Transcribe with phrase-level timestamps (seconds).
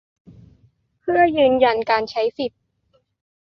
[0.99, 2.59] เพื่อยืนยันการใช้สิทธิ